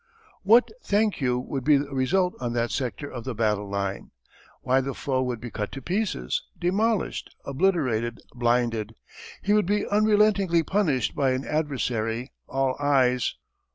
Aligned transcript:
What 0.41 0.71
think 0.83 1.21
you 1.21 1.37
would 1.37 1.63
be 1.63 1.77
the 1.77 1.93
result 1.93 2.33
on 2.41 2.53
that 2.53 2.71
sector 2.71 3.07
of 3.07 3.23
the 3.23 3.35
battle 3.35 3.69
line? 3.69 4.09
Why 4.63 4.81
the 4.81 4.95
foe 4.95 5.21
would 5.21 5.39
be 5.39 5.51
cut 5.51 5.71
to 5.73 5.81
pieces, 5.83 6.41
demolished, 6.59 7.35
obliterated. 7.45 8.19
Blinded, 8.33 8.95
he 9.43 9.53
would 9.53 9.67
be 9.67 9.85
unrelentingly 9.87 10.63
punished 10.63 11.13
by 11.15 11.33
an 11.33 11.45
adversary 11.45 12.31
all 12.49 12.75
eyes. 12.79 13.35